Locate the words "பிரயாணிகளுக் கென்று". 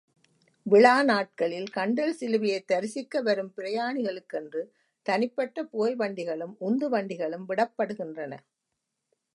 3.57-4.73